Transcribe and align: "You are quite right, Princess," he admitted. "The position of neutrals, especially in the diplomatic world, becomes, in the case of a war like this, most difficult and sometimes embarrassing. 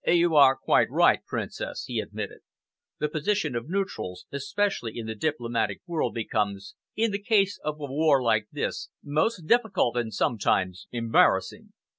"You 0.07 0.35
are 0.35 0.55
quite 0.57 0.89
right, 0.89 1.19
Princess," 1.27 1.83
he 1.85 1.99
admitted. 1.99 2.39
"The 2.97 3.07
position 3.07 3.55
of 3.55 3.69
neutrals, 3.69 4.25
especially 4.31 4.97
in 4.97 5.05
the 5.05 5.13
diplomatic 5.13 5.81
world, 5.85 6.15
becomes, 6.15 6.73
in 6.95 7.11
the 7.11 7.21
case 7.21 7.59
of 7.63 7.75
a 7.79 7.85
war 7.85 8.19
like 8.19 8.47
this, 8.51 8.89
most 9.03 9.45
difficult 9.45 9.95
and 9.95 10.11
sometimes 10.11 10.87
embarrassing. 10.91 11.73